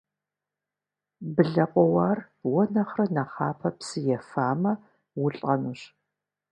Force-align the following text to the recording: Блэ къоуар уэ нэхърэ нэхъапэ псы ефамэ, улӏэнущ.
Блэ 1.35 1.65
къоуар 1.71 2.19
уэ 2.51 2.63
нэхърэ 2.73 3.05
нэхъапэ 3.15 3.69
псы 3.77 3.99
ефамэ, 4.17 4.73
улӏэнущ. 5.23 5.81